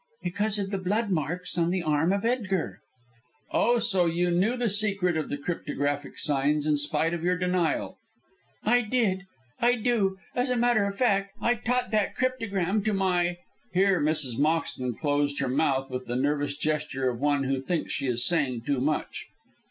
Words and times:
"Because 0.23 0.57
of 0.57 0.71
the 0.71 0.79
blood 0.79 1.11
marks 1.11 1.59
on 1.59 1.69
the 1.69 1.83
arm 1.83 2.11
of 2.11 2.25
Edgar." 2.25 2.79
"Oh, 3.51 3.77
so 3.77 4.07
you 4.07 4.31
knew 4.31 4.57
the 4.57 4.67
secret 4.67 5.15
of 5.15 5.29
the 5.29 5.37
cryptographic 5.37 6.17
signs, 6.17 6.65
in 6.65 6.77
spite 6.77 7.13
of 7.13 7.23
your 7.23 7.37
denial?" 7.37 7.99
"I 8.63 8.81
did! 8.81 9.27
I 9.59 9.75
do! 9.75 10.17
As 10.33 10.49
a 10.49 10.57
matter 10.57 10.85
of 10.85 10.97
fact, 10.97 11.33
I 11.39 11.53
taught 11.53 11.91
that 11.91 12.15
cryptogram 12.15 12.83
to 12.85 12.93
my" 12.95 13.37
here 13.75 14.01
Mrs. 14.01 14.39
Moxton 14.39 14.95
closed 14.97 15.37
her 15.39 15.47
mouth 15.47 15.91
with 15.91 16.07
the 16.07 16.15
nervous 16.15 16.57
gesture 16.57 17.07
of 17.07 17.19
one 17.21 17.43
who 17.43 17.61
thinks 17.61 17.93
she 17.93 18.07
is 18.07 18.25
saying 18.25 18.61
too 18.61 18.79
much. 18.81 19.27